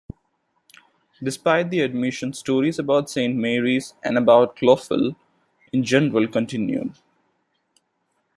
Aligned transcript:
Despite 1.21 1.69
the 1.69 1.81
admission, 1.81 2.33
stories 2.33 2.79
about 2.79 3.07
Saint 3.07 3.35
Mary's, 3.35 3.93
and 4.03 4.17
about 4.17 4.55
Clophill 4.55 5.15
in 5.71 5.83
general, 5.83 6.27
continued. 6.27 6.95